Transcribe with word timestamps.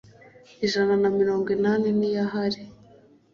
ijana 0.65 0.95
na 1.01 1.09
mirongo 1.17 1.47
inani 1.55 1.87
niyo 1.97 2.19
ahari 2.25 2.61